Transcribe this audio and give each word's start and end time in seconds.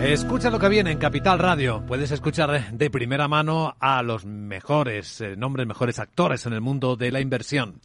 Escucha 0.00 0.50
lo 0.50 0.58
que 0.58 0.68
viene 0.68 0.92
en 0.92 0.98
Capital 0.98 1.38
Radio. 1.38 1.82
Puedes 1.86 2.10
escuchar 2.10 2.70
de 2.70 2.90
primera 2.90 3.28
mano 3.28 3.74
a 3.80 4.02
los 4.02 4.26
mejores 4.26 5.22
eh, 5.22 5.36
nombres, 5.36 5.66
mejores 5.66 5.98
actores 5.98 6.44
en 6.44 6.52
el 6.52 6.60
mundo 6.60 6.96
de 6.96 7.10
la 7.10 7.20
inversión. 7.20 7.80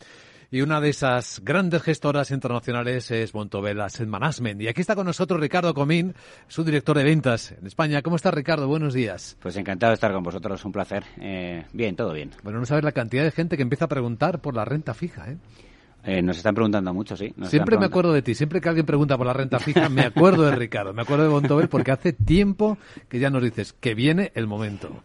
Y 0.52 0.62
una 0.62 0.82
de 0.82 0.90
esas 0.90 1.40
grandes 1.44 1.82
gestoras 1.82 2.30
internacionales 2.32 3.10
es 3.12 3.34
Montobel 3.34 3.80
Asset 3.80 4.08
Management. 4.08 4.62
Y 4.62 4.68
aquí 4.68 4.82
está 4.82 4.96
con 4.96 5.06
nosotros 5.06 5.40
Ricardo 5.40 5.74
Comín, 5.74 6.14
su 6.50 6.66
director 6.66 6.98
de 6.98 7.06
ventas 7.06 7.54
en 7.54 7.66
España. 7.66 8.02
¿Cómo 8.02 8.18
está 8.18 8.30
Ricardo? 8.30 8.68
Buenos 8.68 8.94
días. 8.94 9.38
Pues 9.40 9.56
encantado 9.56 9.92
de 9.92 9.96
estar 9.96 10.12
con 10.12 10.22
vosotros, 10.22 10.64
un 10.66 10.74
placer. 10.74 11.06
Eh, 11.22 11.66
bien, 11.72 11.96
todo 11.96 12.12
bien. 12.12 12.32
Bueno, 12.44 12.60
no 12.60 12.66
sabes 12.66 12.84
la 12.84 12.92
cantidad 12.92 13.24
de 13.24 13.32
gente 13.32 13.56
que 13.56 13.64
empieza 13.64 13.86
a 13.86 13.90
preguntar 13.90 14.42
por 14.42 14.54
la 14.54 14.66
renta 14.66 14.94
fija, 14.94 15.32
¿eh? 15.32 15.38
Eh, 16.04 16.22
nos 16.22 16.38
están 16.38 16.56
preguntando 16.56 16.94
mucho, 16.94 17.16
sí. 17.16 17.34
siempre 17.44 17.78
me 17.78 17.86
acuerdo 17.86 18.12
de 18.12 18.22
ti. 18.22 18.34
Siempre 18.34 18.60
que 18.60 18.70
alguien 18.70 18.86
pregunta 18.86 19.18
por 19.18 19.28
la 19.28 19.34
renta 19.34 19.60
fija, 19.60 19.88
me 19.90 20.02
acuerdo 20.02 20.44
de 20.44 20.56
Ricardo. 20.56 20.94
Me 20.94 21.04
acuerdo 21.04 21.26
de 21.26 21.30
Montobel 21.30 21.70
porque 21.70 21.92
hace 21.92 22.14
tiempo 22.14 22.78
que 23.08 23.20
ya 23.20 23.30
nos 23.30 23.44
dices 23.44 23.74
que 23.74 23.94
viene 23.94 24.32
el 24.36 24.48
momento. 24.48 25.04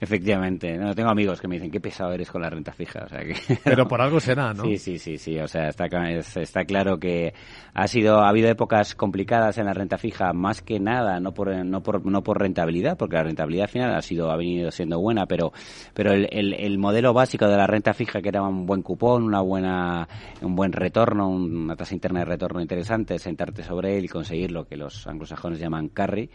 Efectivamente, 0.00 0.78
no 0.78 0.94
tengo 0.94 1.10
amigos 1.10 1.40
que 1.40 1.48
me 1.48 1.56
dicen 1.56 1.72
qué 1.72 1.80
pesado 1.80 2.12
eres 2.12 2.30
con 2.30 2.40
la 2.40 2.48
renta 2.48 2.72
fija, 2.72 3.04
o 3.04 3.08
sea 3.08 3.20
que 3.20 3.34
pero 3.64 3.88
por 3.88 4.00
algo 4.00 4.20
será, 4.20 4.54
¿no? 4.54 4.62
Sí, 4.62 4.78
sí, 4.78 4.98
sí, 4.98 5.18
sí, 5.18 5.38
o 5.40 5.48
sea, 5.48 5.68
está, 5.68 5.86
está 5.86 6.64
claro 6.64 6.98
que 6.98 7.34
ha 7.74 7.88
sido 7.88 8.20
ha 8.20 8.28
habido 8.28 8.48
épocas 8.48 8.94
complicadas 8.94 9.58
en 9.58 9.66
la 9.66 9.74
renta 9.74 9.98
fija 9.98 10.32
más 10.32 10.62
que 10.62 10.78
nada, 10.78 11.18
no 11.18 11.34
por 11.34 11.52
no 11.64 11.82
por 11.82 12.06
no 12.06 12.22
por 12.22 12.38
rentabilidad, 12.38 12.96
porque 12.96 13.16
la 13.16 13.24
rentabilidad 13.24 13.64
al 13.64 13.70
final 13.70 13.94
ha 13.94 14.02
sido 14.02 14.30
ha 14.30 14.36
venido 14.36 14.70
siendo 14.70 15.00
buena, 15.00 15.26
pero 15.26 15.52
pero 15.94 16.12
el, 16.12 16.28
el, 16.30 16.78
modelo 16.78 17.12
básico 17.12 17.48
de 17.48 17.56
la 17.56 17.66
renta 17.66 17.92
fija 17.92 18.22
que 18.22 18.28
era 18.28 18.42
un 18.42 18.66
buen 18.66 18.82
cupón, 18.82 19.24
una 19.24 19.40
buena 19.40 20.08
un 20.42 20.54
buen 20.54 20.72
retorno, 20.72 21.28
una 21.28 21.74
tasa 21.74 21.94
interna 21.94 22.20
de 22.20 22.26
retorno 22.26 22.60
interesante, 22.60 23.18
sentarte 23.18 23.64
sobre 23.64 23.98
él 23.98 24.04
y 24.04 24.08
conseguir 24.08 24.52
lo 24.52 24.64
que 24.64 24.76
los 24.76 25.08
anglosajones 25.08 25.58
llaman 25.58 25.88
carry 25.88 26.30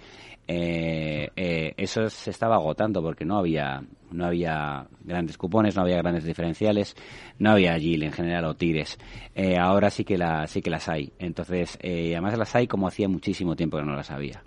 eh, 0.47 1.29
eh, 1.35 1.73
eso 1.77 2.09
se 2.09 2.31
estaba 2.31 2.55
agotando 2.55 3.01
porque 3.01 3.25
no 3.25 3.37
había 3.37 3.81
no 4.13 4.25
había 4.25 4.87
grandes 5.03 5.37
cupones, 5.37 5.75
no 5.75 5.81
había 5.81 5.97
grandes 5.97 6.23
diferenciales, 6.23 6.95
no 7.39 7.51
había 7.51 7.77
yield 7.77 8.03
en 8.03 8.11
general 8.11 8.45
o 8.45 8.55
tires. 8.55 8.97
Eh, 9.35 9.57
ahora 9.57 9.89
sí 9.89 10.03
que 10.03 10.17
sí 10.47 10.61
que 10.61 10.69
las 10.69 10.87
hay. 10.87 11.11
Entonces, 11.19 11.77
eh, 11.81 12.11
además 12.13 12.37
las 12.37 12.55
hay 12.55 12.67
como 12.67 12.87
hacía 12.87 13.09
muchísimo 13.09 13.55
tiempo 13.55 13.77
que 13.77 13.83
no 13.83 13.95
las 13.95 14.11
había. 14.11 14.43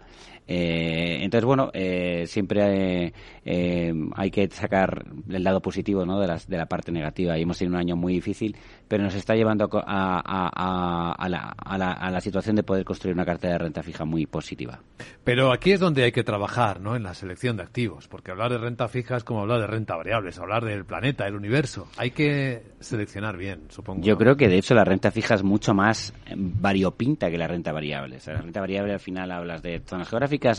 Eh, 0.49 1.19
entonces, 1.23 1.45
bueno, 1.45 1.71
eh, 1.73 2.25
siempre 2.27 3.13
eh, 3.45 3.93
hay 4.15 4.31
que 4.31 4.49
sacar 4.49 5.05
el 5.29 5.43
lado 5.43 5.61
positivo 5.61 6.07
¿no? 6.07 6.21
de, 6.21 6.29
las, 6.29 6.49
de 6.49 6.57
la 6.57 6.67
parte 6.67 6.93
negativa. 6.93 7.37
Y 7.37 7.43
hemos 7.43 7.59
tenido 7.59 7.75
un 7.75 7.81
año 7.81 7.97
muy 7.97 8.15
difícil, 8.15 8.57
pero 8.87 9.03
nos 9.03 9.15
está 9.15 9.35
llevando 9.35 9.69
a, 9.73 10.23
a, 10.25 11.13
a, 11.13 11.29
la, 11.29 11.55
a, 11.57 12.11
la, 12.11 12.21
situación 12.21 12.57
de 12.57 12.63
poder 12.63 12.85
construir 12.85 13.15
una 13.15 13.25
cartera 13.25 13.55
de 13.55 13.59
renta 13.59 13.83
fija 13.83 14.05
muy 14.05 14.27
positiva. 14.27 14.81
Pero 15.25 15.53
aquí 15.53 15.73
es 15.73 15.81
donde 15.81 16.05
hay 16.05 16.13
que 16.13 16.23
trabajar, 16.23 16.81
¿no? 16.81 16.95
En 16.95 17.03
la 17.03 17.15
selección 17.15 17.57
de 17.57 17.65
activos, 17.65 18.07
porque 18.07 18.31
hablar 18.31 18.53
de 18.53 18.59
renta 18.59 18.89
fija 18.89 19.17
es 19.17 19.25
como 19.25 19.41
hablar 19.41 19.61
de 19.61 19.67
renta 19.67 19.97
variable, 19.97 20.31
es 20.31 20.39
hablar 20.39 20.65
del 20.65 20.85
planeta, 20.85 21.25
del 21.25 21.35
universo. 21.35 21.89
Hay 21.97 22.13
que 22.13 22.63
seleccionar 22.81 23.37
bien, 23.37 23.63
supongo. 23.69 24.03
Yo 24.03 24.17
creo 24.17 24.37
que, 24.37 24.49
de 24.49 24.59
hecho, 24.59 24.75
la 24.75 24.85
renta 24.85 25.11
fija 25.11 25.35
es 25.35 25.43
mucho 25.43 25.75
más 25.75 26.15
variopinta 26.37 27.31
que 27.31 27.39
la 27.39 27.49
renta 27.49 27.73
variable. 27.73 28.17
O 28.17 28.21
sea, 28.21 28.35
la 28.35 28.43
renta 28.43 28.61
variable 28.61 28.93
al 28.93 29.01
final 29.01 29.33
hablas 29.33 29.63
de 29.63 29.81
zonas 29.85 30.09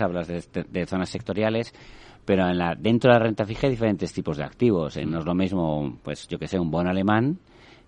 hablas 0.02 0.28
de, 0.28 0.86
zonas 0.86 1.10
sectoriales, 1.10 1.74
pero 2.26 2.48
en 2.48 2.58
la, 2.58 2.76
dentro 2.76 3.12
de 3.12 3.20
la 3.20 3.26
renta 3.26 3.46
fija 3.46 3.68
hay 3.68 3.72
diferentes 3.72 4.14
tipos 4.14 4.38
de 4.38 4.44
activos. 4.44 4.98
No 5.06 5.20
es 5.20 5.26
lo 5.26 5.34
mismo, 5.34 5.98
pues 6.04 6.28
yo 6.28 6.38
que 6.38 6.48
sé, 6.48 6.60
un 6.60 6.72
bono 6.72 6.90
alemán 6.90 7.40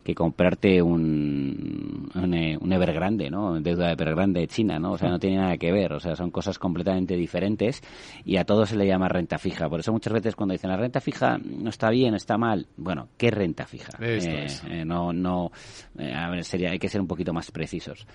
que 0.04 0.16
comprarte 0.16 0.82
un, 0.82 2.10
un, 2.16 2.34
eh, 2.34 2.58
un 2.60 2.74
Evergrande, 2.74 3.30
¿no? 3.30 3.60
Deuda 3.60 3.88
de 3.88 3.94
Evergrande 3.94 4.42
de 4.42 4.48
China, 4.48 4.80
¿no? 4.80 4.94
O 4.94 4.98
sea, 4.98 5.10
no 5.10 5.20
tiene 5.20 5.38
nada 5.38 5.58
que 5.58 5.72
ver. 5.72 5.94
O 5.94 6.00
sea, 6.00 6.16
son 6.16 6.32
cosas 6.32 6.58
completamente 6.58 7.16
diferentes 7.16 7.82
y 8.26 8.38
a 8.38 8.46
todo 8.46 8.66
se 8.66 8.76
le 8.76 8.88
llama 8.88 9.08
renta 9.10 9.38
fija. 9.38 9.70
Por 9.70 9.82
eso 9.82 9.92
muchas 9.92 10.14
veces 10.14 10.36
cuando 10.36 10.54
dicen 10.54 10.70
la 10.70 10.78
renta 10.78 11.02
fija 11.02 11.38
no 11.38 11.70
está 11.70 11.90
bien, 11.90 12.16
está 12.16 12.38
mal. 12.38 12.68
Bueno, 12.78 13.10
¿qué 13.18 13.32
renta 13.32 13.66
fija? 13.66 13.92
Eh, 14.00 14.84
no, 14.86 15.14
no, 15.14 15.52
a 15.98 16.30
ver, 16.30 16.44
sería, 16.44 16.72
hay 16.72 16.80
que 16.80 16.90
ser 16.90 17.02
un 17.02 17.08
poquito 17.08 17.34
más 17.34 17.52
precisos. 17.52 18.08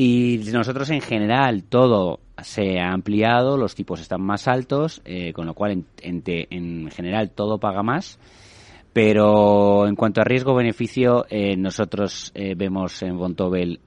Y 0.00 0.40
nosotros 0.52 0.90
en 0.90 1.00
general 1.00 1.64
todo 1.64 2.20
se 2.40 2.78
ha 2.78 2.92
ampliado, 2.92 3.56
los 3.56 3.74
tipos 3.74 4.00
están 4.00 4.22
más 4.22 4.46
altos, 4.46 5.02
eh, 5.04 5.32
con 5.32 5.44
lo 5.46 5.54
cual 5.54 5.84
en, 6.00 6.22
en, 6.24 6.88
general 6.92 7.30
todo 7.30 7.58
paga 7.58 7.82
más. 7.82 8.20
Pero 9.00 9.86
en 9.86 9.94
cuanto 9.94 10.20
a 10.20 10.24
riesgo-beneficio, 10.24 11.24
eh, 11.30 11.56
nosotros 11.56 12.32
eh, 12.34 12.56
vemos 12.56 13.00
en 13.04 13.16
Bontobel 13.16 13.78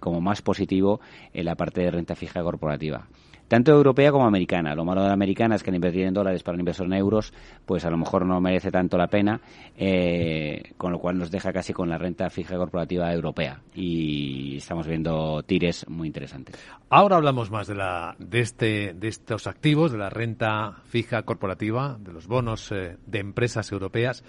como 0.00 0.22
más 0.22 0.40
positivo 0.40 1.02
en 1.34 1.44
la 1.44 1.54
parte 1.54 1.82
de 1.82 1.90
renta 1.90 2.16
fija 2.16 2.42
corporativa 2.42 3.06
tanto 3.48 3.72
europea 3.72 4.12
como 4.12 4.26
americana. 4.26 4.74
Lo 4.74 4.84
malo 4.84 5.02
de 5.02 5.08
la 5.08 5.14
americana 5.14 5.56
es 5.56 5.62
que 5.62 5.70
al 5.70 5.76
invertir 5.76 6.04
en 6.04 6.14
dólares 6.14 6.42
para 6.42 6.54
un 6.54 6.60
inversor 6.60 6.86
en 6.86 6.92
euros, 6.92 7.32
pues 7.66 7.84
a 7.84 7.90
lo 7.90 7.96
mejor 7.96 8.24
no 8.26 8.40
merece 8.40 8.70
tanto 8.70 8.96
la 8.96 9.08
pena, 9.08 9.40
eh, 9.76 10.74
con 10.76 10.92
lo 10.92 10.98
cual 10.98 11.18
nos 11.18 11.30
deja 11.30 11.52
casi 11.52 11.72
con 11.72 11.88
la 11.88 11.98
renta 11.98 12.30
fija 12.30 12.56
corporativa 12.56 13.12
europea. 13.12 13.60
Y 13.74 14.56
estamos 14.58 14.86
viendo 14.86 15.42
tires 15.42 15.88
muy 15.88 16.06
interesantes. 16.06 16.56
Ahora 16.90 17.16
hablamos 17.16 17.50
más 17.50 17.66
de, 17.66 17.74
la, 17.74 18.14
de, 18.18 18.40
este, 18.40 18.94
de 18.94 19.08
estos 19.08 19.46
activos, 19.46 19.92
de 19.92 19.98
la 19.98 20.10
renta 20.10 20.82
fija 20.84 21.22
corporativa, 21.22 21.96
de 21.98 22.12
los 22.12 22.26
bonos 22.26 22.70
eh, 22.72 22.96
de 23.06 23.18
empresas 23.18 23.72
europeas. 23.72 24.22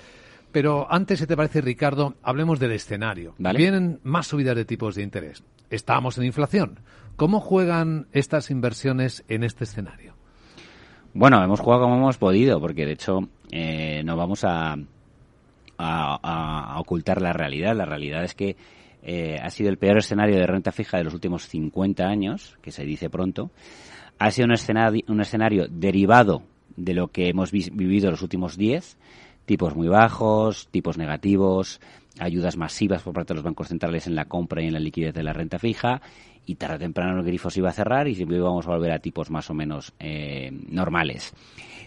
Pero 0.52 0.92
antes, 0.92 1.20
si 1.20 1.28
te 1.28 1.38
parece, 1.38 1.62
Ricardo, 1.62 2.16
hablemos 2.24 2.60
del 2.60 2.72
escenario. 2.72 3.36
Vienen 3.38 4.00
más 4.04 4.28
subidas 4.28 4.56
de 4.56 4.66
tipos 4.66 4.96
de 4.96 5.04
interés. 5.04 5.44
Estamos 5.70 6.18
en 6.18 6.26
inflación. 6.26 6.80
¿Cómo 7.16 7.40
juegan 7.40 8.08
estas 8.14 8.50
inversiones 8.50 9.24
en 9.28 9.44
este 9.44 9.66
escenario? 9.66 10.16
Bueno, 11.14 11.44
hemos 11.44 11.60
jugado 11.60 11.84
como 11.84 11.98
hemos 11.98 12.18
podido, 12.18 12.60
porque 12.60 12.86
de 12.86 12.94
hecho 12.94 13.20
eh, 13.52 14.02
no 14.04 14.16
vamos 14.16 14.44
a, 14.44 14.76
a, 15.78 16.80
ocultar 16.80 17.22
la 17.22 17.34
realidad. 17.34 17.76
La 17.76 17.86
realidad 17.86 18.24
es 18.24 18.36
que 18.36 18.56
eh, 19.04 19.38
ha 19.42 19.50
sido 19.50 19.70
el 19.70 19.78
peor 19.78 19.98
escenario 19.98 20.36
de 20.36 20.48
renta 20.48 20.72
fija 20.72 20.98
de 20.98 21.04
los 21.04 21.14
últimos 21.14 21.48
50 21.48 22.06
años, 22.06 22.58
que 22.62 22.72
se 22.72 22.86
dice 22.86 23.10
pronto. 23.10 23.52
Ha 24.18 24.32
sido 24.32 24.46
un 24.46 24.54
escenario, 24.54 25.04
un 25.08 25.22
escenario 25.22 25.68
derivado 25.70 26.44
de 26.76 26.94
lo 26.94 27.10
que 27.10 27.30
hemos 27.30 27.52
vivido 27.52 28.12
los 28.12 28.22
últimos 28.22 28.58
10, 28.58 28.98
tipos 29.50 29.76
muy 29.76 29.88
bajos, 29.88 30.68
tipos 30.70 31.00
negativos, 31.00 31.82
ayudas 32.20 32.56
masivas 32.56 33.02
por 33.02 33.16
parte 33.16 33.34
de 33.34 33.38
los 33.38 33.44
bancos 33.44 33.70
centrales 33.70 34.06
en 34.06 34.14
la 34.14 34.26
compra 34.26 34.62
y 34.62 34.68
en 34.68 34.74
la 34.74 34.80
liquidez 34.80 35.12
de 35.12 35.24
la 35.24 35.34
renta 35.34 35.58
fija 35.58 36.04
y 36.46 36.54
tarde 36.54 36.76
o 36.76 36.78
temprano 36.78 37.18
el 37.18 37.26
grifo 37.26 37.50
se 37.50 37.60
iba 37.60 37.70
a 37.70 37.74
cerrar 37.74 38.08
y 38.08 38.14
siempre 38.14 38.38
íbamos 38.38 38.68
a 38.68 38.70
volver 38.70 38.92
a 38.92 39.00
tipos 39.00 39.32
más 39.32 39.50
o 39.50 39.56
menos 39.56 39.92
eh, 40.00 40.52
normales. 40.68 41.34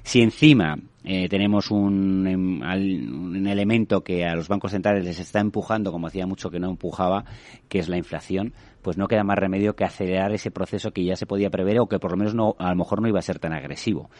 Si 0.02 0.22
encima 0.22 0.76
eh, 1.04 1.28
tenemos 1.28 1.70
un, 1.70 2.26
em, 2.26 2.62
un, 2.62 3.46
elemento 3.46 4.02
que 4.02 4.24
a 4.24 4.34
los 4.34 4.48
bancos 4.48 4.70
centrales 4.70 5.04
les 5.04 5.18
está 5.18 5.40
empujando, 5.40 5.90
como 5.90 6.06
hacía 6.06 6.26
mucho 6.26 6.50
que 6.50 6.60
no 6.60 6.70
empujaba, 6.70 7.24
que 7.68 7.80
es 7.80 7.88
la 7.88 7.98
inflación, 7.98 8.52
pues 8.82 8.98
no 8.98 9.08
queda 9.08 9.24
más 9.24 9.38
remedio 9.38 9.74
que 9.74 9.84
acelerar 9.84 10.32
ese 10.32 10.50
proceso 10.50 10.92
que 10.92 11.04
ya 11.04 11.16
se 11.16 11.26
podía 11.26 11.50
prever 11.50 11.80
o 11.80 11.86
que 11.86 11.98
por 11.98 12.12
lo 12.12 12.16
menos 12.16 12.34
no, 12.34 12.54
a 12.58 12.70
lo 12.70 12.76
mejor 12.76 13.00
no 13.00 13.08
iba 13.08 13.18
a 13.18 13.22
ser 13.22 13.38
tan 13.38 13.52
agresivo. 13.52 14.10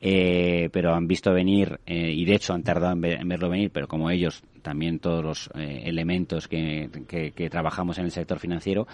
Eh, 0.00 0.70
pero 0.72 0.94
han 0.94 1.06
visto 1.06 1.32
venir, 1.32 1.80
eh, 1.86 2.12
y 2.12 2.24
de 2.24 2.34
hecho 2.34 2.54
han 2.54 2.62
tardado 2.62 2.92
en, 2.92 3.28
verlo 3.28 3.50
venir, 3.50 3.70
pero 3.70 3.86
como 3.86 4.10
ellos, 4.10 4.42
también 4.62 4.98
todos 4.98 5.24
los 5.24 5.50
elementos 5.54 6.48
que, 6.48 6.90
que, 7.06 7.50
trabajamos 7.50 7.98
en 7.98 8.04
el 8.04 8.10
sector 8.10 8.38
financiero, 8.38 8.86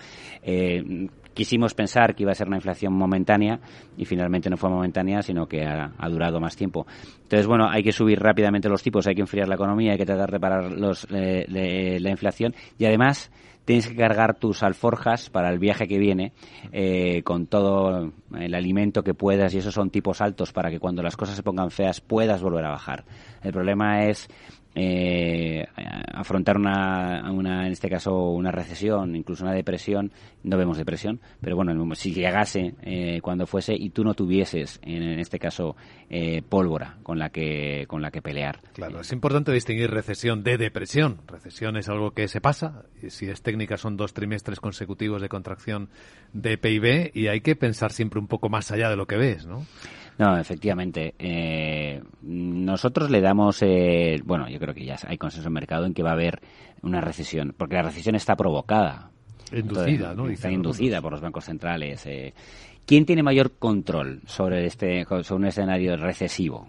quisimos 1.37 1.75
pensar 1.75 2.15
que 2.15 2.23
iba 2.23 2.33
a 2.33 2.35
ser 2.35 2.49
una 2.49 2.57
inflación 2.57 2.95
momentánea 2.95 3.61
y 3.99 4.07
finalmente 4.07 4.49
no 4.49 4.57
fue 4.57 4.71
momentánea, 4.71 5.21
sino 5.23 5.47
que 5.47 5.65
ha, 5.65 5.93
durado 6.09 6.41
más 6.41 6.57
tiempo. 6.57 6.87
Bueno, 7.45 7.69
hay 7.69 7.83
que 7.83 7.93
subir 7.93 8.19
rápidamente 8.19 8.69
los 8.69 8.83
tipos, 8.83 9.07
hay 9.07 9.15
que 9.15 9.21
enfriar 9.21 9.49
la 9.49 9.57
economía, 9.57 9.93
hay 9.93 9.99
que 9.99 10.07
tratar 10.07 10.31
de 10.31 10.41
parar 10.41 10.73
los, 10.73 11.07
la 11.11 12.11
inflación. 12.11 12.55
Y 12.79 12.87
además 12.87 13.31
tienes 13.67 13.89
que 13.89 13.97
cargar 13.97 14.39
tus 14.39 14.63
alforjas 14.63 15.29
para 15.29 15.51
el 15.51 15.59
viaje 15.59 15.87
que 15.87 15.99
viene 15.99 16.33
eh, 16.73 17.23
con 17.25 17.47
todo 17.47 18.13
el 18.39 18.55
alimento 18.55 19.03
que 19.03 19.13
puedas 19.13 19.53
y 19.55 19.59
esos 19.59 19.75
son 19.75 19.91
tipos 19.91 20.23
altos 20.23 20.53
para 20.53 20.71
que 20.71 20.79
cuando 20.79 21.03
las 21.03 21.17
cosas 21.17 21.37
se 21.37 21.43
pongan 21.43 21.71
feas 21.71 22.01
puedas 22.01 22.41
volver 22.41 22.65
a 22.65 22.71
bajar. 22.71 23.05
El 23.43 23.53
problema 23.53 24.05
es 24.05 24.29
eh, 24.79 25.67
afrontar 26.13 26.59
una, 26.59 27.67
en 27.67 27.73
este 27.73 27.89
caso, 27.89 28.31
una 28.31 28.53
recesión, 28.53 29.17
incluso 29.17 29.43
una 29.43 29.55
depresión, 29.55 30.13
no 30.45 30.59
vemos 30.59 30.77
depresión, 30.77 31.21
pero 31.41 31.57
bueno, 31.57 31.95
si 31.95 32.13
llegase 32.13 32.75
eh, 32.83 33.21
cuando 33.23 33.47
fuese 33.47 33.75
y 33.75 33.91
tú 33.91 34.05
no 34.05 34.15
tuvieses, 34.15 34.79
en, 34.83 35.19
este 35.19 35.39
caso, 35.39 35.77
pólvora 36.49 36.99
con 37.03 37.19
la 37.19 37.31
que 37.31 37.87
con 37.89 38.01
la 38.01 38.11
que 38.11 38.23
pelear. 38.23 38.61
Claro, 38.75 39.01
es 39.01 39.11
importante 39.13 39.51
distinguir 39.51 39.91
recesión 39.91 40.45
de 40.45 40.59
depresión. 40.59 41.21
Recesión 41.27 41.77
es 41.77 41.89
algo 41.89 42.13
que 42.13 42.29
se 42.29 42.41
pasa, 42.41 42.85
y 43.03 43.11
si 43.11 43.29
es 43.29 43.43
técnica 43.57 43.79
son 43.79 43.97
dos 43.97 44.13
trimestres 44.13 44.61
consecutivos 44.61 45.23
de 45.23 45.31
contracción 45.31 45.89
de 46.35 46.59
PIB 46.59 47.11
y 47.15 47.29
hay 47.29 47.41
que 47.41 47.57
pensar 47.57 47.91
siempre 47.91 48.21
un 48.21 48.27
poco 48.27 48.51
más 48.51 48.71
allá 48.71 48.91
de 48.91 48.97
lo 48.97 49.07
que 49.07 49.17
ves, 49.17 49.47
¿no? 49.47 49.65
No, 50.19 50.39
efectivamente. 50.39 51.15
Eh, 51.19 52.03
nosotros 52.21 53.11
le 53.11 53.23
damos, 53.23 53.63
eh, 53.63 54.21
bueno, 54.25 54.47
yo 54.51 54.59
creo 54.59 54.75
que 54.75 54.85
ya 54.85 54.97
hay 55.07 55.17
consenso 55.17 55.49
en 55.49 55.53
el 55.53 55.55
mercado 55.55 55.87
en 55.87 55.95
que 55.95 56.03
va 56.03 56.11
a 56.11 56.15
haber 56.15 56.41
una 56.83 57.01
recesión, 57.01 57.55
porque 57.57 57.77
la 57.77 57.83
recesión 57.83 58.15
está 58.15 58.37
provocada. 58.37 59.11
Inducida, 59.53 60.15
¿no? 60.15 60.29
Está 60.29 60.51
inducida 60.51 61.01
por 61.01 61.13
los 61.13 61.23
bancos 61.23 61.45
centrales. 61.45 62.07
¿Quién 62.85 63.07
tiene 63.07 63.23
mayor 63.23 63.53
control 63.59 64.21
sobre 64.27 64.67
este 64.67 65.05
sobre 65.05 65.35
un 65.35 65.47
escenario 65.47 65.97
recesivo? 65.97 66.69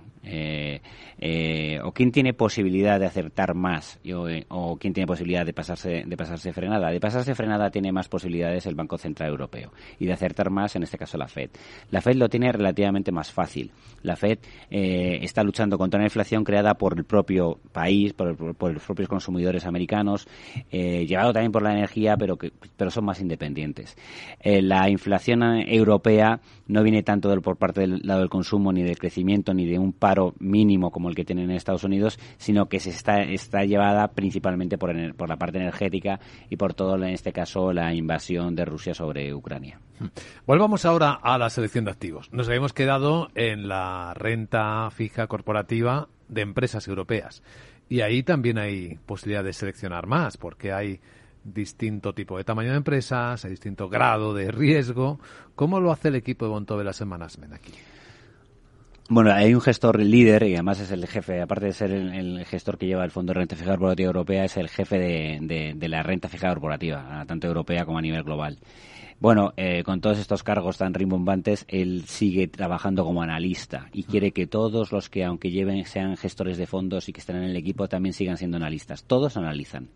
Eh, 1.20 1.58
eh, 1.58 1.80
o 1.84 1.92
quién 1.92 2.12
tiene 2.12 2.34
posibilidad 2.34 3.00
de 3.00 3.06
acertar 3.06 3.54
más 3.56 4.00
eh, 4.04 4.46
o, 4.50 4.78
quién 4.78 4.94
tiene 4.94 5.08
posibilidad 5.08 5.46
de 5.46 5.54
pasarse 5.54 6.04
de 6.06 6.18
pasarse 6.18 6.54
frenada. 6.54 6.90
De 6.90 7.00
pasarse 7.00 7.36
frenada 7.36 7.70
tiene 7.70 7.92
más 7.92 8.08
posibilidades 8.08 8.66
el 8.66 8.76
Banco 8.76 8.98
Central 8.98 9.30
Europeo 9.30 9.72
y 10.00 10.06
de 10.06 10.14
acertar 10.14 10.50
más 10.50 10.76
en 10.76 10.84
este 10.84 10.98
caso 10.98 11.18
la 11.18 11.28
Fed. 11.28 11.50
La 11.92 12.02
Fed 12.02 12.16
lo 12.16 12.30
tiene 12.30 12.52
relativamente 12.52 13.12
más 13.12 13.32
fácil. 13.32 13.72
La 14.04 14.16
Fed 14.16 14.40
está 14.70 15.44
luchando 15.44 15.78
contra 15.78 15.98
una 15.98 16.06
inflación 16.06 16.44
creada 16.44 16.76
por 16.76 16.98
el 16.98 17.04
propio 17.04 17.60
país 17.72 18.14
por, 18.14 18.40
los 18.40 18.84
propios 18.84 19.10
consumidores 19.10 19.66
americanos 19.66 20.28
llevado 20.72 21.34
también 21.34 21.52
por 21.52 21.64
la 21.64 21.74
energía 21.74 22.16
pero 22.18 22.38
pero 22.78 22.92
son 22.92 23.06
más 23.06 23.20
independientes. 23.20 23.98
La 24.44 24.90
inflación 24.90 25.44
europea 25.44 26.40
no 26.68 26.84
viene 26.84 27.04
tanto 27.04 27.30
del, 27.30 27.42
por 27.42 27.58
parte 27.58 27.82
del 27.82 28.02
lado 28.04 28.22
del 28.22 28.30
consumo 28.30 28.72
ni 28.72 28.84
del 28.84 28.98
crecimiento 28.98 29.54
ni 29.54 29.66
de 29.66 29.80
un 29.80 29.94
paro 29.94 30.34
mínimo 30.40 30.67
como 30.92 31.10
el 31.10 31.16
que 31.16 31.26
tienen 31.26 31.50
en 31.50 31.58
Estados 31.58 31.84
Unidos, 31.84 32.20
sino 32.38 32.68
que 32.68 32.80
se 32.80 32.90
está, 32.90 33.24
está 33.24 33.64
llevada 33.64 34.10
principalmente 34.10 34.78
por, 34.78 35.16
por 35.16 35.30
la 35.30 35.38
parte 35.38 35.58
energética 35.58 36.20
y 36.50 36.58
por 36.58 36.74
todo, 36.74 36.96
en 36.96 37.14
este 37.14 37.32
caso, 37.32 37.74
la 37.74 37.94
invasión 37.94 38.56
de 38.56 38.66
Rusia 38.66 38.94
sobre 38.94 39.34
Ucrania. 39.34 39.80
Volvamos 40.46 40.86
ahora 40.86 41.14
a 41.14 41.38
la 41.38 41.50
selección 41.50 41.86
de 41.86 41.92
activos. 41.92 42.32
Nos 42.32 42.48
habíamos 42.48 42.74
quedado 42.74 43.30
en 43.36 43.68
la 43.68 44.14
renta 44.14 44.90
fija 44.92 45.28
corporativa 45.28 46.08
de 46.28 46.42
empresas 46.42 46.88
europeas. 46.88 47.42
Y 47.90 48.02
ahí 48.02 48.24
también 48.24 48.58
hay 48.58 49.00
posibilidad 49.06 49.44
de 49.44 49.54
seleccionar 49.54 50.08
más, 50.08 50.38
porque 50.38 50.74
hay 50.74 51.00
distinto 51.44 52.14
tipo 52.14 52.38
de 52.38 52.44
tamaño 52.44 52.72
de 52.72 52.78
empresas, 52.78 53.44
hay 53.46 53.52
distinto 53.52 53.88
grado 53.90 54.34
de 54.34 54.52
riesgo. 54.52 55.20
¿Cómo 55.56 55.80
lo 55.80 55.92
hace 55.92 56.10
el 56.10 56.16
equipo 56.16 56.46
de 56.46 56.52
Bontobel 56.52 56.94
Semanas 56.94 57.38
Men 57.38 57.54
aquí? 57.54 57.72
Bueno, 59.10 59.32
hay 59.32 59.54
un 59.54 59.62
gestor 59.62 60.02
líder 60.02 60.44
y 60.44 60.56
además 60.56 60.82
es 60.82 60.92
el 60.92 61.08
jefe, 61.08 61.42
aparte 61.42 61.68
de 61.68 61.74
ser 61.74 61.92
el, 61.92 62.44
gestor 62.46 62.78
que 62.78 62.88
lleva 62.88 63.06
el 63.06 63.12
Fondo 63.12 63.32
de 63.32 63.40
Renta 63.40 63.56
Fija 63.56 63.72
Corporativa 63.72 64.08
Europea, 64.08 64.44
es 64.44 64.58
el 64.58 64.68
jefe 64.68 65.00
de, 65.00 65.88
la 65.88 66.04
renta 66.04 66.28
fija 66.28 66.50
corporativa, 66.50 67.24
tanto 67.26 67.48
europea 67.48 67.86
como 67.86 68.00
a 68.00 68.02
nivel 68.02 68.24
global. 68.24 68.60
Bueno, 69.22 69.54
eh, 69.56 69.82
con 69.84 70.02
todos 70.02 70.20
estos 70.20 70.44
cargos 70.44 70.78
tan 70.78 70.94
rimbombantes, 70.94 71.64
él 71.70 72.04
sigue 72.06 72.50
trabajando 72.50 73.06
como 73.06 73.22
analista 73.22 73.90
y 73.94 74.04
quiere 74.04 74.32
que 74.32 74.46
todos 74.46 74.92
los 74.92 75.10
que, 75.10 75.24
aunque 75.24 75.52
lleven, 75.52 75.86
sean 75.86 76.18
gestores 76.18 76.58
de 76.58 76.68
fondos 76.68 77.08
y 77.08 77.14
que 77.14 77.22
estén 77.22 77.38
en 77.38 77.44
el 77.44 77.56
equipo, 77.56 77.88
también 77.88 78.12
sigan 78.12 78.38
siendo 78.38 78.58
analistas. 78.58 79.06
Todos 79.06 79.38
analizan. 79.38 79.88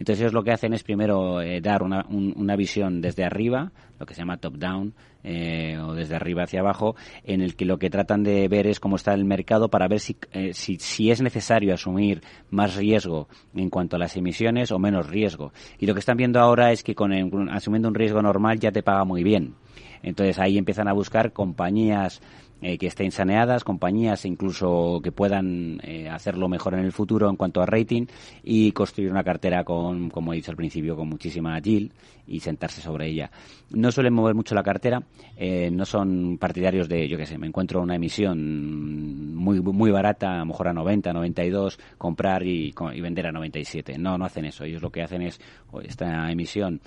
Entonces 0.00 0.22
ellos 0.22 0.32
lo 0.32 0.42
que 0.42 0.50
hacen 0.50 0.72
es 0.72 0.82
primero 0.82 1.42
eh, 1.42 1.60
dar 1.60 1.82
una, 1.82 2.06
una, 2.08 2.56
visión 2.56 3.02
desde 3.02 3.22
arriba, 3.22 3.70
lo 3.98 4.06
que 4.06 4.14
se 4.14 4.22
llama 4.22 4.38
top-down, 4.38 4.94
eh, 5.22 5.76
o 5.78 5.92
desde 5.92 6.16
arriba 6.16 6.44
hacia 6.44 6.60
abajo, 6.60 6.96
en 7.22 7.42
el 7.42 7.54
que 7.54 7.66
lo 7.66 7.78
que 7.78 7.90
tratan 7.90 8.22
de 8.22 8.48
ver 8.48 8.66
es 8.66 8.80
cómo 8.80 8.96
está 8.96 9.12
el 9.12 9.26
mercado 9.26 9.68
para 9.68 9.88
ver 9.88 10.00
si, 10.00 10.16
eh, 10.32 10.54
si, 10.54 10.78
si, 10.78 11.10
es 11.10 11.20
necesario 11.20 11.74
asumir 11.74 12.22
más 12.48 12.76
riesgo 12.76 13.28
en 13.54 13.68
cuanto 13.68 13.96
a 13.96 13.98
las 13.98 14.16
emisiones 14.16 14.72
o 14.72 14.78
menos 14.78 15.06
riesgo. 15.06 15.52
Y 15.78 15.84
lo 15.84 15.92
que 15.92 16.00
están 16.00 16.16
viendo 16.16 16.40
ahora 16.40 16.72
es 16.72 16.82
que 16.82 16.94
con 16.94 17.12
asumiendo 17.50 17.88
un 17.88 17.94
riesgo 17.94 18.22
normal 18.22 18.58
ya 18.58 18.72
te 18.72 18.82
paga 18.82 19.04
muy 19.04 19.22
bien. 19.22 19.54
Entonces 20.02 20.38
ahí 20.38 20.56
empiezan 20.56 20.88
a 20.88 20.94
buscar 20.94 21.34
compañías 21.34 22.22
eh, 22.62 22.78
que 22.78 22.86
estén 22.86 23.10
saneadas, 23.10 23.64
compañías 23.64 24.24
incluso 24.24 25.00
que 25.02 25.12
puedan 25.12 25.80
eh, 25.82 26.08
hacerlo 26.08 26.48
mejor 26.48 26.74
en 26.74 26.80
el 26.80 26.92
futuro 26.92 27.30
en 27.30 27.36
cuanto 27.36 27.62
a 27.62 27.66
rating 27.66 28.06
y 28.42 28.72
construir 28.72 29.10
una 29.10 29.24
cartera 29.24 29.64
con, 29.64 30.10
como 30.10 30.32
he 30.32 30.36
dicho 30.36 30.50
al 30.50 30.56
principio, 30.56 30.96
con 30.96 31.08
muchísima 31.08 31.56
agil 31.56 31.92
y 32.26 32.40
sentarse 32.40 32.80
sobre 32.80 33.08
ella. 33.08 33.30
No 33.70 33.90
suelen 33.90 34.12
mover 34.12 34.34
mucho 34.34 34.54
la 34.54 34.62
cartera, 34.62 35.02
eh, 35.36 35.70
no 35.70 35.84
son 35.84 36.38
partidarios 36.38 36.88
de, 36.88 37.08
yo 37.08 37.16
qué 37.16 37.26
sé, 37.26 37.38
me 37.38 37.46
encuentro 37.46 37.80
una 37.80 37.96
emisión 37.96 39.34
muy 39.34 39.60
muy 39.60 39.90
barata, 39.90 40.34
a 40.34 40.38
lo 40.40 40.46
mejor 40.46 40.68
a 40.68 40.72
90, 40.72 41.12
92, 41.12 41.78
comprar 41.98 42.42
y, 42.46 42.74
y 42.94 43.00
vender 43.00 43.26
a 43.26 43.32
97. 43.32 43.98
No, 43.98 44.18
no 44.18 44.24
hacen 44.24 44.44
eso. 44.44 44.64
Ellos 44.64 44.82
lo 44.82 44.90
que 44.90 45.02
hacen 45.02 45.22
es 45.22 45.40
esta 45.82 46.30
emisión 46.30 46.80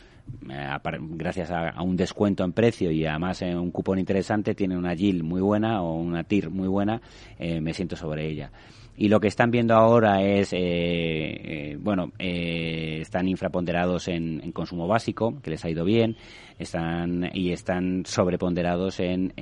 gracias 0.46 1.52
a, 1.52 1.82
un 1.82 1.96
descuento 1.96 2.44
en 2.44 2.54
precio 2.54 2.92
y 2.92 3.06
además 3.06 3.42
en 3.42 3.58
un 3.58 3.72
cupón 3.72 4.00
interesante, 4.00 4.56
tiene 4.56 4.78
una 4.78 4.94
yield 4.94 5.24
muy 5.24 5.42
buena 5.42 5.82
o 5.82 5.96
una 5.96 6.24
TIR 6.24 6.50
muy 6.50 6.68
buena, 6.68 7.02
eh, 7.40 7.62
me 7.62 7.74
siento 7.74 7.96
sobre 7.96 8.28
ella. 8.28 8.52
Y 8.96 9.10
lo 9.10 9.20
que 9.20 9.28
están 9.28 9.50
viendo 9.50 9.74
ahora 9.74 10.22
es, 10.22 10.50
eh, 10.52 11.78
bueno, 11.80 12.12
están 12.20 13.28
infraponderados 13.28 14.08
en, 14.08 14.52
consumo 14.52 14.88
básico, 14.88 15.42
que 15.42 15.50
les 15.50 15.66
ha 15.66 15.70
ido 15.70 15.84
bien, 15.84 16.16
están 16.60 17.28
y 17.34 17.54
están 17.54 18.04
sobreponderados 18.06 19.00
en 19.00 19.34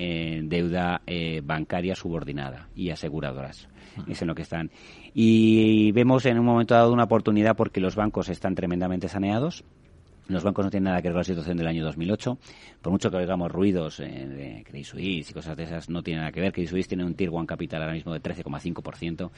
deuda 0.48 1.02
bancaria 1.42 1.94
subordinada 1.94 2.68
y 2.74 2.88
aseguradoras. 2.88 3.68
Es 4.08 4.22
en 4.22 4.28
lo 4.28 4.34
que 4.34 4.42
están. 4.42 4.70
Y 5.14 5.92
vemos 5.92 6.24
en 6.26 6.38
un 6.38 6.46
momento 6.46 6.74
dado 6.74 6.92
una 6.92 7.04
oportunidad 7.04 7.56
porque 7.56 7.80
los 7.80 7.94
bancos 7.94 8.28
están 8.28 8.54
tremendamente 8.54 9.08
saneados 9.08 9.64
los 10.28 10.42
bancos 10.42 10.64
no 10.64 10.70
tienen 10.70 10.84
nada 10.84 11.02
que 11.02 11.08
ver 11.08 11.14
con 11.14 11.20
la 11.20 11.24
situación 11.24 11.56
del 11.56 11.66
año 11.66 11.84
2008. 11.84 12.38
Por 12.80 12.92
mucho 12.92 13.10
que 13.10 13.16
oigamos 13.16 13.50
ruidos 13.50 14.00
eh, 14.00 14.04
de 14.04 14.64
Credit 14.64 14.86
Suisse 14.86 15.30
y 15.30 15.32
cosas 15.32 15.56
de 15.56 15.64
esas, 15.64 15.88
no 15.88 16.02
tiene 16.02 16.20
nada 16.20 16.32
que 16.32 16.40
ver. 16.40 16.52
Credit 16.52 16.70
Suisse 16.70 16.88
tiene 16.88 17.04
un 17.04 17.14
Tier 17.14 17.30
1 17.30 17.46
Capital 17.46 17.82
ahora 17.82 17.94
mismo 17.94 18.12
de 18.12 18.22
13,5% 18.22 19.30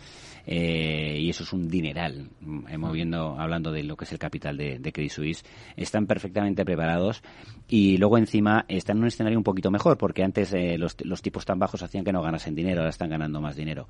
eh, 0.46 1.18
y 1.20 1.30
eso 1.30 1.44
es 1.44 1.52
un 1.52 1.68
dineral. 1.68 2.28
Hemos 2.68 2.92
viendo, 2.92 3.38
hablando 3.38 3.72
de 3.72 3.82
lo 3.82 3.96
que 3.96 4.04
es 4.04 4.12
el 4.12 4.18
capital 4.18 4.56
de, 4.56 4.78
de, 4.78 4.92
Credit 4.92 5.10
Suisse, 5.10 5.44
están 5.76 6.06
perfectamente 6.06 6.64
preparados 6.64 7.22
y 7.68 7.96
luego 7.96 8.18
encima 8.18 8.64
están 8.68 8.98
en 8.98 9.02
un 9.02 9.08
escenario 9.08 9.38
un 9.38 9.44
poquito 9.44 9.70
mejor 9.70 9.96
porque 9.96 10.22
antes 10.22 10.52
eh, 10.52 10.76
los, 10.78 10.96
los, 11.04 11.22
tipos 11.22 11.44
tan 11.44 11.58
bajos 11.58 11.82
hacían 11.82 12.04
que 12.04 12.12
no 12.12 12.22
ganasen 12.22 12.54
dinero, 12.54 12.80
ahora 12.80 12.90
están 12.90 13.08
ganando 13.08 13.40
más 13.40 13.56
dinero. 13.56 13.88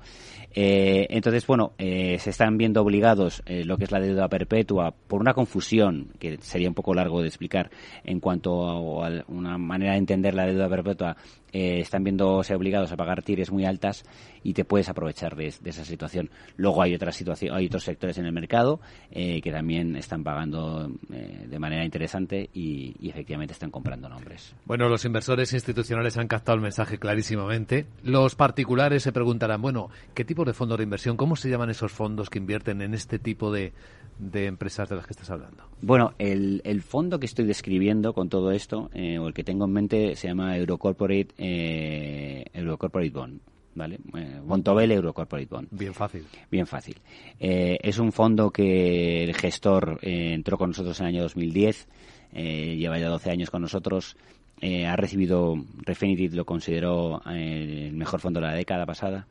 Eh, 0.53 1.07
entonces, 1.09 1.45
bueno, 1.45 1.73
eh, 1.77 2.17
se 2.19 2.29
están 2.29 2.57
viendo 2.57 2.81
obligados 2.81 3.43
lo 3.47 3.77
que 3.77 3.83
es 3.85 3.91
la 3.91 3.99
deuda 3.99 4.27
perpetua 4.27 4.91
por 4.91 5.21
una 5.21 5.33
confusión 5.33 6.09
que 6.19 6.37
sería 6.41 6.67
un 6.67 6.73
poco 6.73 6.84
largo 6.93 7.21
de 7.21 7.27
explicar 7.27 7.69
en 8.03 8.19
cuanto 8.19 8.67
a, 8.67 9.23
una 9.27 9.57
manera 9.57 9.93
de 9.93 9.97
entender 9.97 10.33
la 10.33 10.45
deuda 10.45 10.69
perpetua 10.69 11.17
eh, 11.55 11.79
están 11.79 12.03
viéndose 12.03 12.53
obligados 12.53 12.91
a 12.91 12.97
pagar 12.97 13.23
tires 13.23 13.49
muy 13.49 13.63
altas 13.63 14.03
y 14.43 14.51
te 14.51 14.65
puedes 14.65 14.89
aprovechar 14.89 15.37
de, 15.37 15.47
esa 15.47 15.85
situación. 15.85 16.29
Luego 16.57 16.81
hay 16.81 16.93
otras 16.93 17.15
situaciones, 17.15 17.57
hay 17.57 17.67
otros 17.67 17.85
sectores 17.85 18.17
en 18.17 18.25
el 18.25 18.33
mercado 18.33 18.81
eh, 19.09 19.39
que 19.41 19.53
también 19.53 19.95
están 19.95 20.21
pagando 20.21 20.91
eh, 21.13 21.45
de 21.47 21.57
manera 21.57 21.85
interesante 21.85 22.49
y, 22.53 22.93
y, 22.99 23.09
efectivamente 23.09 23.53
están 23.53 23.71
comprando 23.71 24.09
nombres. 24.09 24.53
Bueno, 24.65 24.89
los 24.89 25.05
inversores 25.05 25.53
institucionales 25.53 26.17
han 26.17 26.27
captado 26.27 26.57
el 26.57 26.61
mensaje 26.61 26.97
clarísimamente. 26.97 27.85
Los 28.03 28.35
particulares 28.35 29.03
se 29.03 29.13
preguntarán, 29.13 29.61
bueno, 29.61 29.89
¿qué 30.13 30.25
tipo 30.25 30.43
de 30.43 30.51
fondos 30.51 30.77
de 30.77 30.83
inversión? 30.83 31.15
¿Cómo 31.15 31.37
se 31.37 31.49
llaman 31.49 31.69
esos 31.69 31.93
fondos 31.93 32.29
que 32.29 32.39
invierten 32.39 32.81
en 32.81 32.93
este 32.93 33.17
tipo 33.17 33.49
de, 33.49 33.71
de 34.19 34.47
empresas 34.47 34.89
de 34.89 34.95
las 34.95 35.05
que 35.05 35.13
estás 35.13 35.29
hablando? 35.29 35.63
Bueno, 35.81 36.13
el, 36.17 36.61
el 36.63 36.81
fondo 36.81 37.19
que 37.19 37.25
estoy 37.25 37.45
describiendo 37.45 38.13
con 38.13 38.29
todo 38.29 38.51
esto, 38.51 38.89
eh, 38.93 39.19
o 39.19 39.27
el 39.27 39.33
que 39.33 39.43
tengo 39.43 39.65
en 39.65 39.71
mente, 39.71 40.15
se 40.15 40.27
llama 40.27 40.57
Eurocorporate, 40.57 41.29
eh, 41.45 42.45
Eurocorporate 42.53 43.11
Bond. 43.11 43.39
¿Vale? 43.75 43.99
Eh, 44.17 44.39
Bontobel 44.41 44.91
Eurocorporate 44.91 45.47
Bond. 45.49 45.67
Bien 45.71 45.93
fácil. 45.93 46.25
Bien 46.49 46.65
fácil. 46.65 46.95
Eh, 47.39 47.77
es 47.81 47.99
un 47.99 48.13
fondo 48.13 48.49
que 48.49 49.23
el 49.25 49.35
gestor 49.35 49.99
eh, 50.01 50.33
entró 50.33 50.57
con 50.57 50.69
nosotros 50.69 50.97
en 50.99 51.07
el 51.07 51.15
año 51.15 51.23
2010, 51.23 51.87
lleva 52.33 52.97
ya 52.99 53.09
12 53.09 53.29
años 53.29 53.49
con 53.49 53.61
nosotros, 53.61 54.17
ha 54.61 54.95
recibido, 54.95 55.55
Refinitiv 55.83 56.33
lo 56.33 56.45
consideró 56.45 57.21
el 57.27 57.93
mejor 57.93 58.19
fondo 58.19 58.41
de 58.41 58.47
la 58.47 58.53
década 58.53 58.85
pasada, 58.85 59.27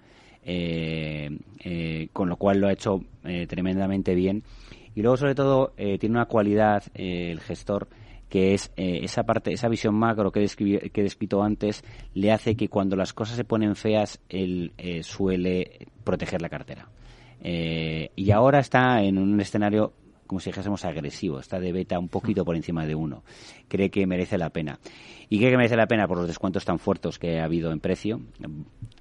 con 2.13 2.29
lo 2.29 2.37
cual 2.37 2.61
lo 2.61 2.69
ha 2.69 2.73
hecho 2.73 3.05
tremendamente 3.47 4.15
bien 4.15 4.43
y 4.95 5.03
luego, 5.03 5.19
sobre 5.19 5.35
todo, 5.35 5.75
tiene 5.77 6.15
una 6.15 6.25
cualidad 6.25 6.85
el 6.95 7.41
gestor 7.41 7.89
que 8.35 8.53
es 8.53 8.73
eh, 8.77 8.99
esa 9.05 9.23
parte, 9.23 9.53
esa 9.53 9.69
visión 9.69 9.95
macro 9.95 10.33
que, 10.33 10.45
que 10.49 11.01
he 11.01 11.05
descrito 11.05 11.41
antes, 11.41 11.85
le 12.15 12.33
hace 12.33 12.57
que 12.57 12.69
cuando 12.69 12.97
las 12.97 13.13
cosas 13.13 13.37
se 13.37 13.45
ponen 13.45 13.77
feas, 13.77 14.21
él 14.29 14.73
suele 15.05 15.87
proteger 16.03 16.43
la 16.43 16.49
cartera. 16.49 16.89
y 17.41 18.31
ahora 18.33 18.59
está 18.59 19.05
en 19.05 19.19
un 19.19 19.41
escenario 19.41 19.93
como 20.27 20.41
si 20.41 20.51
dijésemos 20.51 20.85
agresivo, 20.85 21.39
está 21.39 21.61
de 21.61 21.73
beta 21.73 21.99
un 21.99 22.09
poquito 22.09 22.45
por 22.45 22.57
encima 22.57 22.87
de 22.87 22.95
uno. 22.95 23.23
Cree 23.69 23.91
que 23.91 24.07
merece 24.07 24.39
la 24.39 24.51
pena. 24.51 24.79
¿Y 25.29 25.39
cree 25.39 25.51
que 25.51 25.57
merece 25.57 25.77
la 25.77 25.87
pena 25.87 26.07
por 26.07 26.19
los 26.19 26.27
descuentos 26.27 26.65
tan 26.65 26.79
fuertes 26.79 27.19
que 27.19 27.41
ha 27.41 27.45
habido 27.45 27.73
en 27.73 27.81
precio? 27.81 28.21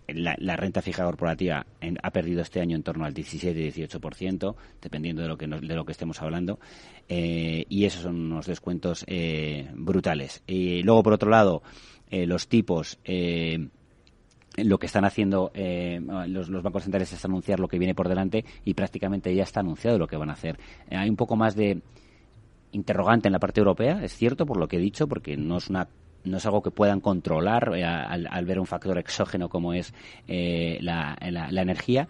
La, 0.07 0.55
renta 0.55 0.81
fija 0.81 1.05
corporativa 1.05 1.65
ha 2.01 2.11
perdido 2.11 2.41
este 2.41 2.59
año 2.59 2.75
en 2.75 2.83
torno 2.83 3.05
al 3.05 3.13
17-18%, 3.13 4.55
dependiendo 4.81 5.21
de 5.21 5.27
lo 5.75 5.85
que, 5.85 5.91
estemos 5.91 6.21
hablando, 6.21 6.59
eh, 7.07 7.65
y 7.69 7.85
esos 7.85 8.03
son 8.03 8.15
unos 8.15 8.45
descuentos 8.45 9.05
eh, 9.07 9.69
brutales. 9.75 10.43
Y 10.45 10.83
luego, 10.83 11.03
por 11.03 11.13
otro 11.13 11.29
lado, 11.29 11.63
eh, 12.09 12.25
los 12.25 12.47
tipos 12.47 12.99
lo 14.57 14.77
que 14.77 14.85
están 14.85 15.05
haciendo 15.05 15.51
eh, 15.53 15.99
los, 16.27 16.49
bancos 16.61 16.83
centrales 16.83 17.11
es 17.11 17.25
anunciar 17.25 17.59
lo 17.59 17.67
que 17.67 17.79
viene 17.79 17.95
por 17.95 18.07
delante 18.07 18.45
y 18.63 18.73
prácticamente 18.73 19.33
ya 19.33 19.43
está 19.43 19.61
anunciado 19.61 19.97
lo 19.97 20.07
que 20.07 20.17
van 20.17 20.29
a 20.29 20.33
hacer. 20.33 20.59
Eh, 20.89 20.95
hay 20.95 21.09
un 21.09 21.15
poco 21.15 21.35
más 21.35 21.55
de 21.55 21.81
interrogante 22.71 23.27
en 23.27 23.33
la 23.33 23.39
parte 23.39 23.59
europea, 23.59 24.03
es 24.03 24.13
cierto, 24.15 24.45
por 24.45 24.57
lo 24.57 24.67
que 24.67 24.77
he 24.77 24.79
dicho, 24.79 25.07
porque 25.07 25.37
no 25.37 25.57
es 25.57 25.69
una 25.69 25.87
no 26.23 26.37
es 26.37 26.45
algo 26.45 26.61
que 26.61 26.71
puedan 26.71 26.99
controlar 26.99 27.73
eh, 27.75 27.83
al, 27.83 28.45
ver 28.45 28.59
un 28.59 28.65
factor 28.65 28.97
exógeno 28.97 29.49
como 29.49 29.73
es 29.73 29.93
eh, 30.27 30.77
la, 30.81 31.17
energía 31.19 32.07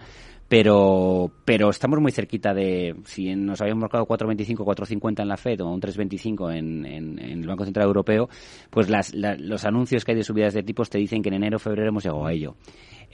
pero 0.47 1.31
pero 1.45 1.69
estamos 1.69 1.99
muy 1.99 2.11
cerquita 2.11 2.53
de 2.53 2.95
si 3.05 3.35
nos 3.35 3.61
habíamos 3.61 3.81
marcado 3.81 4.05
4.25 4.05 4.57
4.50 4.57 5.21
en 5.21 5.27
la 5.27 5.37
Fed 5.37 5.61
o 5.61 5.69
un 5.69 5.81
3.25 5.81 6.55
en, 6.55 6.85
en, 6.85 7.19
el 7.19 7.47
Banco 7.47 7.65
Central 7.65 7.87
Europeo 7.87 8.29
pues 8.69 8.89
las, 8.89 9.13
los 9.13 9.65
anuncios 9.65 10.05
que 10.05 10.11
hay 10.11 10.17
de 10.17 10.23
subidas 10.23 10.53
de 10.53 10.63
tipos 10.63 10.89
te 10.89 10.97
dicen 10.97 11.21
que 11.21 11.29
en 11.29 11.35
enero 11.35 11.59
febrero 11.59 11.89
hemos 11.89 12.03
llegado 12.03 12.25
a 12.25 12.33
ello 12.33 12.55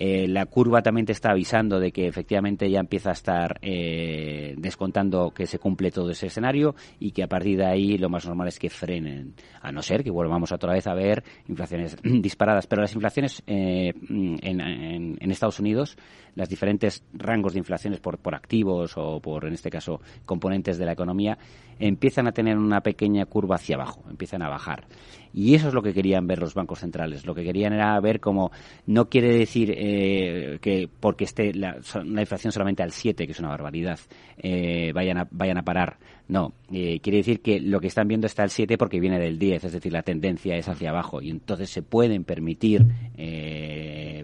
eh, 0.01 0.29
la 0.29 0.45
curva 0.45 0.81
también 0.81 1.05
te 1.05 1.11
está 1.11 1.31
avisando 1.31 1.77
de 1.77 1.91
que 1.91 2.07
efectivamente 2.07 2.71
ya 2.71 2.79
empieza 2.79 3.09
a 3.09 3.13
estar 3.13 3.59
eh, 3.61 4.55
descontando 4.57 5.31
que 5.31 5.45
se 5.45 5.59
cumple 5.59 5.91
todo 5.91 6.09
ese 6.09 6.27
escenario 6.27 6.73
y 6.99 7.11
que 7.11 7.21
a 7.21 7.27
partir 7.27 7.57
de 7.57 7.65
ahí 7.65 7.97
lo 7.97 8.07
más 8.07 8.25
normal 8.25 8.47
es 8.47 8.57
que 8.57 8.69
frenen, 8.69 9.33
a 9.61 9.73
no 9.73 9.81
ser 9.81 10.01
que 10.01 10.09
volvamos 10.09 10.53
otra 10.53 10.71
vez 10.71 10.87
a 10.87 10.93
ver 10.93 11.21
inflaciones 11.49 11.97
disparadas. 12.03 12.65
Pero 12.65 12.81
las 12.81 12.93
inflaciones 12.93 13.43
eh, 13.45 13.91
en, 14.07 15.31
Estados 15.31 15.59
Unidos, 15.59 15.97
las 16.35 16.49
diferentes 16.49 17.03
rangos 17.19 17.53
de 17.53 17.59
inflaciones 17.59 17.99
por, 17.99 18.17
por 18.17 18.33
activos 18.33 18.93
o 18.97 19.19
por, 19.19 19.45
en 19.45 19.53
este 19.53 19.69
caso, 19.69 20.01
componentes 20.25 20.77
de 20.77 20.85
la 20.85 20.93
economía, 20.93 21.37
empiezan 21.79 22.27
a 22.27 22.31
tener 22.31 22.57
una 22.57 22.81
pequeña 22.81 23.25
curva 23.25 23.55
hacia 23.55 23.75
abajo, 23.75 24.03
empiezan 24.09 24.41
a 24.41 24.49
bajar. 24.49 24.85
Y 25.33 25.55
eso 25.55 25.67
es 25.67 25.73
lo 25.73 25.81
que 25.81 25.93
querían 25.93 26.27
ver 26.27 26.39
los 26.39 26.53
bancos 26.53 26.79
centrales. 26.79 27.25
Lo 27.25 27.35
que 27.35 27.43
querían 27.43 27.73
era 27.73 27.99
ver 27.99 28.19
cómo 28.19 28.51
no 28.87 29.09
quiere 29.09 29.37
decir 29.37 29.73
eh, 29.75 30.57
que 30.61 30.89
porque 30.99 31.25
esté 31.25 31.53
la, 31.53 31.77
inflación 32.03 32.51
solamente 32.51 32.83
al 32.83 32.91
7, 32.91 33.25
que 33.25 33.31
es 33.31 33.39
una 33.39 33.49
barbaridad, 33.49 33.99
eh, 34.37 34.91
vayan, 34.93 35.19
a, 35.19 35.27
vayan 35.31 35.57
a 35.57 35.63
parar. 35.63 35.97
No, 36.27 36.53
eh, 36.71 36.99
quiere 36.99 37.17
decir 37.17 37.41
que 37.41 37.59
lo 37.59 37.79
que 37.79 37.87
están 37.87 38.07
viendo 38.07 38.27
está 38.27 38.43
al 38.43 38.51
7 38.51 38.77
porque 38.77 38.99
viene 38.99 39.19
del 39.19 39.39
10, 39.39 39.63
es 39.63 39.73
decir, 39.73 39.91
la 39.91 40.03
tendencia 40.03 40.55
es 40.57 40.67
hacia 40.67 40.91
abajo 40.91 41.21
y 41.21 41.31
entonces 41.31 41.71
se 41.71 41.81
pueden 41.81 42.23
permitir 42.23 42.85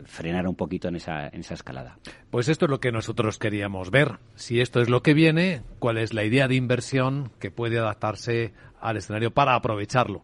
frenar 0.05 0.47
un 0.47 0.55
poquito 0.55 0.87
en 0.87 0.97
esa, 0.97 1.27
en 1.27 1.39
esa 1.39 1.55
escalada. 1.55 1.97
Pues 2.29 2.47
esto 2.47 2.65
es 2.65 2.69
lo 2.69 2.79
que 2.79 2.91
nosotros 2.91 3.39
queríamos 3.39 3.89
ver. 3.89 4.19
Si 4.35 4.61
esto 4.61 4.81
es 4.81 4.89
lo 4.89 5.01
que 5.01 5.15
viene, 5.15 5.61
cuál 5.79 5.97
es 5.97 6.13
la 6.13 6.23
idea 6.23 6.47
de 6.47 6.55
inversión 6.55 7.31
puede 7.51 7.79
adaptarse 7.79 8.53
al 8.79 8.97
escenario 8.97 9.31
para 9.31 9.55
aprovecharlo. 9.55 10.23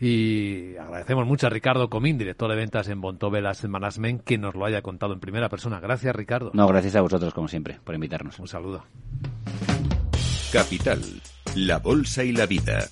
Y 0.00 0.76
agradecemos 0.76 1.26
mucho 1.26 1.46
a 1.46 1.50
Ricardo 1.50 1.88
Comín, 1.88 2.18
director 2.18 2.50
de 2.50 2.56
ventas 2.56 2.88
en 2.88 3.00
Bontobel 3.00 3.46
Asset 3.46 3.70
Management, 3.70 4.22
que 4.24 4.36
nos 4.36 4.54
lo 4.54 4.64
haya 4.64 4.82
contado 4.82 5.12
en 5.12 5.20
primera 5.20 5.48
persona. 5.48 5.78
Gracias, 5.78 6.14
Ricardo. 6.14 6.50
No, 6.54 6.66
gracias 6.66 6.96
a 6.96 7.00
vosotros, 7.02 7.32
como 7.32 7.46
siempre, 7.46 7.78
por 7.84 7.94
invitarnos. 7.94 8.38
Un 8.40 8.48
saludo. 8.48 8.84
Capital, 10.52 11.00
la 11.54 11.78
bolsa 11.78 12.24
y 12.24 12.32
la 12.32 12.46
vida. 12.46 12.88